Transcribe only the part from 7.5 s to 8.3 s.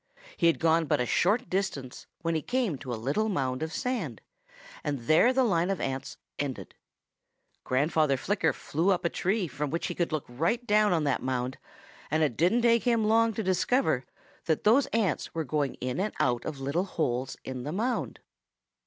Grandfather